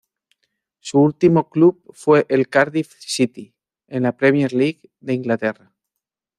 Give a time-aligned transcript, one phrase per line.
[0.79, 3.53] Su último club fue el Cardiff City,
[3.85, 5.75] de la Premier League de Inglaterra.